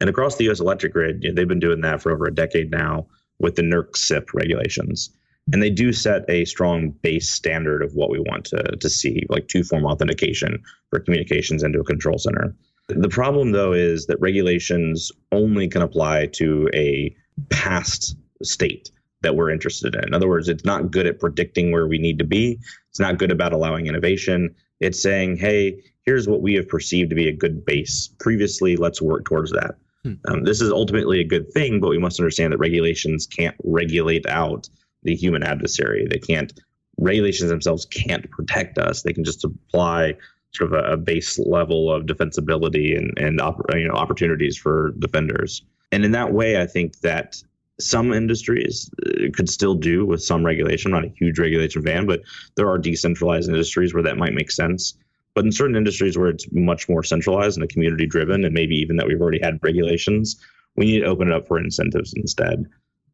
And 0.00 0.10
across 0.10 0.36
the 0.36 0.50
US 0.50 0.60
electric 0.60 0.92
grid, 0.92 1.22
you 1.22 1.30
know, 1.30 1.34
they've 1.34 1.48
been 1.48 1.60
doing 1.60 1.80
that 1.80 2.02
for 2.02 2.12
over 2.12 2.26
a 2.26 2.34
decade 2.34 2.70
now 2.70 3.06
with 3.38 3.54
the 3.54 3.62
NERC 3.62 3.96
CIP 3.96 4.34
regulations. 4.34 5.10
And 5.52 5.62
they 5.62 5.70
do 5.70 5.92
set 5.92 6.28
a 6.28 6.44
strong 6.44 6.90
base 7.02 7.30
standard 7.30 7.82
of 7.82 7.94
what 7.94 8.10
we 8.10 8.18
want 8.18 8.44
to, 8.46 8.62
to 8.76 8.90
see, 8.90 9.24
like 9.28 9.48
two 9.48 9.62
form 9.62 9.84
authentication 9.84 10.62
for 10.90 10.98
communications 10.98 11.62
into 11.62 11.80
a 11.80 11.84
control 11.84 12.18
center. 12.18 12.54
The 12.88 13.08
problem, 13.08 13.52
though, 13.52 13.72
is 13.72 14.06
that 14.06 14.20
regulations 14.20 15.10
only 15.32 15.68
can 15.68 15.82
apply 15.82 16.26
to 16.34 16.68
a 16.74 17.14
past 17.50 18.16
state 18.42 18.90
that 19.22 19.34
we're 19.34 19.50
interested 19.50 19.94
in. 19.94 20.04
In 20.04 20.14
other 20.14 20.28
words, 20.28 20.48
it's 20.48 20.64
not 20.64 20.90
good 20.90 21.06
at 21.06 21.18
predicting 21.18 21.72
where 21.72 21.86
we 21.86 21.98
need 21.98 22.18
to 22.18 22.24
be, 22.24 22.58
it's 22.90 23.00
not 23.00 23.18
good 23.18 23.32
about 23.32 23.52
allowing 23.52 23.86
innovation. 23.86 24.54
It's 24.80 25.00
saying, 25.00 25.38
hey, 25.38 25.82
here's 26.04 26.28
what 26.28 26.42
we 26.42 26.54
have 26.54 26.68
perceived 26.68 27.10
to 27.10 27.16
be 27.16 27.28
a 27.28 27.32
good 27.32 27.64
base. 27.64 28.10
Previously, 28.20 28.76
let's 28.76 29.02
work 29.02 29.24
towards 29.24 29.50
that. 29.52 29.76
Hmm. 30.04 30.14
Um, 30.28 30.44
this 30.44 30.60
is 30.60 30.70
ultimately 30.70 31.20
a 31.20 31.26
good 31.26 31.50
thing, 31.52 31.80
but 31.80 31.90
we 31.90 31.98
must 31.98 32.20
understand 32.20 32.52
that 32.52 32.58
regulations 32.58 33.26
can't 33.26 33.56
regulate 33.64 34.26
out 34.26 34.68
the 35.06 35.16
human 35.16 35.42
adversary. 35.42 36.06
They 36.10 36.18
can't, 36.18 36.52
regulations 36.98 37.48
themselves 37.48 37.86
can't 37.86 38.30
protect 38.30 38.76
us. 38.76 39.02
They 39.02 39.12
can 39.12 39.24
just 39.24 39.44
apply 39.44 40.16
sort 40.52 40.72
of 40.72 40.84
a, 40.84 40.92
a 40.92 40.96
base 40.96 41.38
level 41.38 41.92
of 41.92 42.04
defensibility 42.04 42.96
and, 42.96 43.16
and 43.18 43.40
you 43.74 43.88
know, 43.88 43.94
opportunities 43.94 44.56
for 44.56 44.92
defenders. 44.98 45.62
And 45.92 46.04
in 46.04 46.12
that 46.12 46.32
way, 46.32 46.60
I 46.60 46.66
think 46.66 47.00
that 47.00 47.36
some 47.78 48.12
industries 48.12 48.90
uh, 49.06 49.28
could 49.34 49.48
still 49.48 49.74
do 49.74 50.06
with 50.06 50.22
some 50.22 50.44
regulation, 50.44 50.90
not 50.90 51.04
a 51.04 51.12
huge 51.16 51.38
regulation 51.38 51.82
fan, 51.82 52.06
but 52.06 52.22
there 52.56 52.68
are 52.68 52.78
decentralized 52.78 53.48
industries 53.48 53.92
where 53.92 54.02
that 54.02 54.16
might 54.16 54.32
make 54.32 54.50
sense. 54.50 54.96
But 55.34 55.44
in 55.44 55.52
certain 55.52 55.76
industries 55.76 56.16
where 56.16 56.28
it's 56.28 56.46
much 56.52 56.88
more 56.88 57.02
centralized 57.02 57.58
and 57.58 57.64
a 57.64 57.68
community 57.68 58.06
driven, 58.06 58.44
and 58.44 58.54
maybe 58.54 58.76
even 58.76 58.96
that 58.96 59.06
we've 59.06 59.20
already 59.20 59.40
had 59.42 59.58
regulations, 59.62 60.36
we 60.76 60.86
need 60.86 61.00
to 61.00 61.06
open 61.06 61.28
it 61.28 61.34
up 61.34 61.46
for 61.46 61.58
incentives 61.58 62.14
instead. 62.16 62.64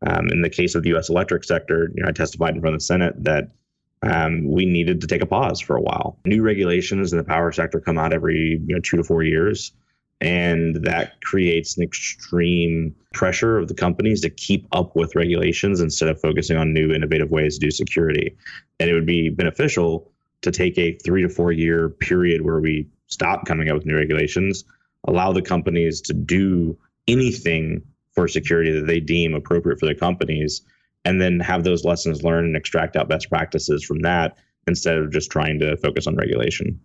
Um, 0.06 0.28
in 0.28 0.42
the 0.42 0.50
case 0.50 0.74
of 0.74 0.82
the 0.82 0.90
U.S. 0.90 1.08
electric 1.08 1.44
sector, 1.44 1.90
you 1.94 2.02
know, 2.02 2.08
I 2.08 2.12
testified 2.12 2.54
in 2.54 2.60
front 2.60 2.74
of 2.74 2.80
the 2.80 2.84
Senate 2.84 3.14
that 3.24 3.50
um, 4.02 4.50
we 4.50 4.66
needed 4.66 5.00
to 5.00 5.06
take 5.06 5.22
a 5.22 5.26
pause 5.26 5.60
for 5.60 5.76
a 5.76 5.80
while. 5.80 6.18
New 6.24 6.42
regulations 6.42 7.12
in 7.12 7.18
the 7.18 7.24
power 7.24 7.52
sector 7.52 7.80
come 7.80 7.98
out 7.98 8.12
every 8.12 8.60
you 8.66 8.74
know, 8.74 8.80
two 8.80 8.96
to 8.96 9.04
four 9.04 9.22
years, 9.22 9.72
and 10.20 10.76
that 10.84 11.20
creates 11.22 11.76
an 11.76 11.84
extreme 11.84 12.94
pressure 13.12 13.58
of 13.58 13.68
the 13.68 13.74
companies 13.74 14.20
to 14.22 14.30
keep 14.30 14.66
up 14.72 14.96
with 14.96 15.14
regulations 15.14 15.80
instead 15.80 16.08
of 16.08 16.20
focusing 16.20 16.56
on 16.56 16.72
new 16.72 16.92
innovative 16.92 17.30
ways 17.30 17.58
to 17.58 17.66
do 17.66 17.70
security. 17.70 18.36
And 18.80 18.90
it 18.90 18.94
would 18.94 19.06
be 19.06 19.28
beneficial 19.28 20.10
to 20.42 20.50
take 20.50 20.76
a 20.78 20.92
three 21.04 21.22
to 21.22 21.28
four 21.28 21.52
year 21.52 21.88
period 21.88 22.42
where 22.42 22.60
we 22.60 22.88
stop 23.06 23.46
coming 23.46 23.68
up 23.68 23.74
with 23.74 23.86
new 23.86 23.96
regulations, 23.96 24.64
allow 25.06 25.32
the 25.32 25.42
companies 25.42 26.00
to 26.02 26.14
do 26.14 26.76
anything 27.06 27.82
for 28.12 28.28
security 28.28 28.70
that 28.72 28.86
they 28.86 29.00
deem 29.00 29.34
appropriate 29.34 29.78
for 29.78 29.86
their 29.86 29.94
companies, 29.94 30.62
and 31.04 31.20
then 31.20 31.40
have 31.40 31.64
those 31.64 31.84
lessons 31.84 32.22
learned 32.22 32.46
and 32.46 32.56
extract 32.56 32.96
out 32.96 33.08
best 33.08 33.28
practices 33.28 33.84
from 33.84 34.00
that 34.00 34.36
instead 34.66 34.96
of 34.96 35.10
just 35.10 35.30
trying 35.30 35.58
to 35.58 35.76
focus 35.78 36.06
on 36.06 36.14
regulation. 36.16 36.78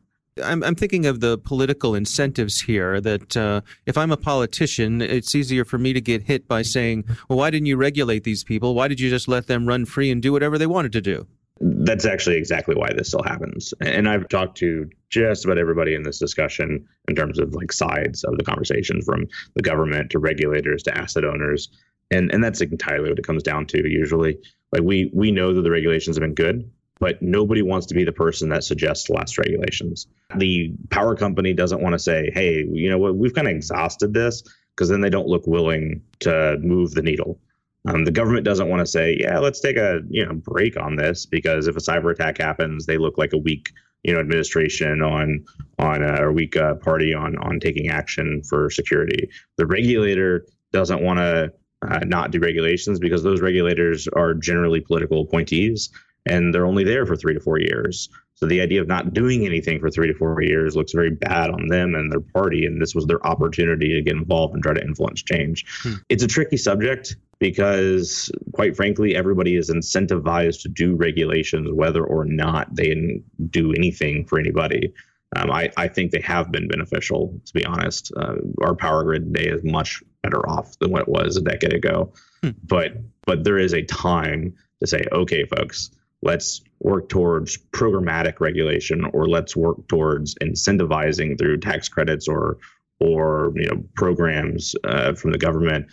I'm, 0.44 0.64
I'm 0.64 0.76
thinking 0.76 1.06
of 1.06 1.20
the 1.20 1.38
political 1.38 1.96
incentives 1.96 2.62
here 2.62 3.02
that 3.02 3.36
uh, 3.36 3.62
if 3.86 3.98
I'm 3.98 4.12
a 4.12 4.18
politician, 4.18 5.02
it's 5.02 5.34
easier 5.34 5.66
for 5.66 5.78
me 5.78 5.94
to 5.94 6.02
get 6.02 6.24
hit 6.24 6.48
by 6.48 6.62
saying, 6.62 7.06
well, 7.28 7.40
why 7.40 7.50
didn't 7.50 7.66
you 7.66 7.78
regulate 7.78 8.24
these 8.24 8.44
people? 8.44 8.76
Why 8.76 8.88
did 8.88 9.00
you 9.00 9.10
just 9.10 9.28
let 9.28 9.48
them 9.48 9.68
run 9.68 9.86
free 9.86 10.12
and 10.12 10.22
do 10.22 10.32
whatever 10.32 10.58
they 10.58 10.68
wanted 10.68 10.92
to 10.94 11.02
do? 11.02 11.28
That's 11.60 12.06
actually 12.06 12.38
exactly 12.38 12.76
why 12.76 12.92
this 12.94 13.10
still 13.10 13.24
happens. 13.24 13.74
And 13.82 14.08
I've 14.08 14.28
talked 14.30 14.58
to 14.58 14.90
just 15.10 15.46
about 15.46 15.58
everybody 15.58 15.96
in 15.96 16.04
this 16.04 16.20
discussion 16.20 16.88
in 17.08 17.16
terms 17.16 17.40
of 17.40 17.54
like 17.54 17.72
sides 17.72 18.24
of 18.24 18.38
the 18.38 18.44
conversation 18.44 19.02
from 19.02 19.28
the 19.56 19.62
government 19.62 20.12
to 20.12 20.20
regulators 20.20 20.84
to 20.84 20.98
asset 20.98 21.26
owners. 21.26 21.70
And 22.12 22.32
and 22.34 22.44
that's 22.44 22.62
entirely 22.62 23.10
what 23.10 23.20
it 23.20 23.28
comes 23.28 23.44
down 23.44 23.66
to 23.68 23.90
usually. 23.90 24.38
Like 24.72 24.84
we 24.84 25.10
we 25.14 25.32
know 25.32 25.54
that 25.54 25.62
the 25.62 25.72
regulations 25.72 26.16
have 26.16 26.22
been 26.22 26.34
good, 26.34 26.70
but 27.00 27.22
nobody 27.22 27.62
wants 27.62 27.88
to 27.88 27.96
be 27.96 28.04
the 28.04 28.12
person 28.12 28.50
that 28.50 28.64
suggests 28.64 29.10
less 29.10 29.38
regulations. 29.38 30.08
The 30.36 30.74
power 30.90 31.16
company 31.16 31.54
doesn't 31.54 31.82
want 31.82 31.94
to 31.94 32.00
say, 32.00 32.32
"Hey, 32.34 32.66
you 32.70 32.90
know 32.90 32.98
what? 32.98 33.16
We've 33.16 33.34
kind 33.34 33.48
of 33.48 33.56
exhausted 33.56 34.14
this," 34.14 34.44
because 34.76 34.90
then 34.90 35.02
they 35.02 35.10
don't 35.10 35.28
look 35.28 35.48
willing 35.48 36.02
to 36.20 36.58
move 36.62 36.94
the 36.94 37.02
needle. 37.02 37.40
Um, 37.88 38.04
the 38.04 38.12
government 38.12 38.46
doesn't 38.46 38.70
want 38.70 38.82
to 38.82 38.86
say, 38.86 39.18
yeah, 39.20 39.40
let's 39.40 39.60
take 39.60 39.78
a 39.78 40.02
you 40.10 40.26
know 40.26 40.34
break 40.34 40.78
on 40.78 40.96
this 40.96 41.26
because 41.26 41.68
if 41.68 41.76
a 41.76 41.80
cyber 41.80 42.12
attack 42.12 42.38
happens, 42.38 42.86
they 42.86 42.98
look 42.98 43.18
like 43.18 43.34
a 43.34 43.38
weak 43.38 43.70
you 44.04 44.14
know 44.14 44.20
administration 44.20 45.02
on 45.02 45.44
on 45.80 46.04
a, 46.04 46.32
weak 46.32 46.56
uh, 46.56 46.76
party 46.76 47.14
on 47.14 47.38
on 47.40 47.60
taking 47.60 47.90
action 47.90 48.42
for 48.44 48.70
security. 48.70 49.30
The 49.58 49.66
regulator 49.66 50.46
doesn't 50.72 51.02
want 51.02 51.20
to 51.20 51.54
uh, 51.88 52.00
not 52.06 52.32
do 52.32 52.40
regulations 52.40 53.00
because 53.00 53.24
those 53.24 53.42
regulators 53.42 54.08
are 54.08 54.34
generally 54.34 54.82
political 54.82 55.22
appointees 55.22 55.90
and 56.26 56.54
they're 56.54 56.66
only 56.66 56.84
there 56.84 57.06
for 57.06 57.16
three 57.16 57.34
to 57.34 57.40
four 57.40 57.60
years. 57.60 58.10
So 58.36 58.46
the 58.46 58.62
idea 58.62 58.82
of 58.82 58.88
not 58.88 59.14
doing 59.14 59.46
anything 59.46 59.80
for 59.80 59.90
three 59.90 60.08
to 60.08 60.14
four 60.14 60.42
years 60.42 60.76
looks 60.76 60.92
very 60.92 61.12
bad 61.12 61.50
on 61.50 61.68
them 61.68 61.96
and 61.96 62.12
their 62.12 62.20
party. 62.20 62.66
And 62.66 62.82
this 62.82 62.94
was 62.94 63.06
their 63.06 63.26
opportunity 63.26 63.94
to 63.94 64.02
get 64.02 64.16
involved 64.16 64.54
and 64.54 64.62
try 64.62 64.74
to 64.74 64.84
influence 64.84 65.24
change. 65.24 65.66
Hmm. 65.82 65.94
It's 66.10 66.24
a 66.24 66.28
tricky 66.28 66.58
subject 66.58 67.16
because, 67.40 68.32
quite 68.54 68.76
frankly, 68.76 69.16
everybody 69.16 69.56
is 69.56 69.70
incentivized 69.70 70.62
to 70.64 70.70
do 70.70 70.96
regulations 70.96 71.70
whether 71.72 72.04
or 72.04 72.26
not 72.26 72.76
they 72.76 73.22
do 73.50 73.74
anything 73.74 74.26
for 74.26 74.40
anybody. 74.40 74.94
Um, 75.36 75.52
I, 75.52 75.70
I, 75.76 75.90
think 75.90 76.12
they 76.12 76.22
have 76.22 76.52
been 76.52 76.70
beneficial, 76.70 77.40
to 77.46 77.54
be 77.54 77.66
honest. 77.66 78.14
Uh, 78.16 78.36
our 78.62 78.76
power 78.76 79.04
grid 79.04 79.34
today 79.34 79.50
is 79.50 79.62
much 79.64 80.02
better 80.24 80.48
off 80.50 80.80
than 80.80 80.90
what 80.92 81.02
it 81.02 81.10
was 81.10 81.36
a 81.36 81.42
decade 81.42 81.74
ago. 81.74 82.14
Hmm. 82.42 82.52
But 82.64 82.94
but 83.26 83.44
there 83.44 83.58
is 83.58 83.74
a 83.74 83.84
time 83.84 84.56
to 84.80 84.88
say, 84.88 85.04
okay, 85.12 85.44
folks, 85.44 85.92
let's 86.22 86.62
work 86.80 87.10
towards 87.10 87.58
programmatic 87.72 88.40
regulation 88.40 89.06
or 89.14 89.28
let's 89.28 89.56
work 89.56 89.88
towards 89.88 90.36
incentivizing 90.36 91.38
through 91.38 91.60
tax 91.60 91.90
credits 91.90 92.28
or 92.28 92.58
or 93.00 93.52
you 93.56 93.68
know 93.68 93.84
programs 93.96 94.76
uh, 94.84 95.14
from 95.14 95.32
the 95.32 95.38
government 95.38 95.88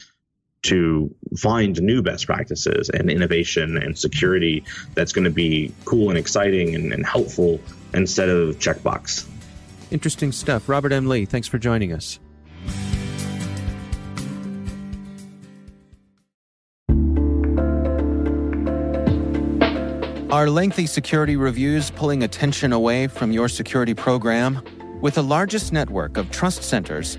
to 0.64 1.14
find 1.38 1.81
new 1.81 2.03
best 2.03 2.27
practices 2.27 2.90
and 2.90 3.11
innovation 3.11 3.77
and 3.77 3.96
security 3.96 4.64
that's 4.94 5.12
going 5.12 5.24
to 5.24 5.31
be 5.31 5.72
cool 5.85 6.11
and 6.11 6.18
exciting 6.18 6.74
and, 6.74 6.92
and 6.92 7.07
helpful 7.07 7.61
instead 7.92 8.29
of 8.29 8.59
checkbox. 8.59 9.27
Interesting 9.90 10.33
stuff. 10.33 10.68
Robert 10.68 10.92
M. 10.92 11.07
Lee, 11.07 11.24
thanks 11.24 11.46
for 11.46 11.59
joining 11.59 11.92
us. 11.92 12.18
Are 20.35 20.50
lengthy 20.50 20.87
security 20.88 21.37
reviews 21.37 21.92
pulling 21.92 22.24
attention 22.24 22.72
away 22.72 23.07
from 23.07 23.31
your 23.31 23.48
security 23.48 23.94
program? 23.94 24.61
With 25.00 25.14
the 25.14 25.22
largest 25.22 25.72
network 25.72 26.16
of 26.16 26.29
trust 26.33 26.64
centers, 26.64 27.18